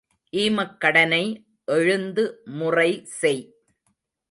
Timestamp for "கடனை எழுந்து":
0.79-2.41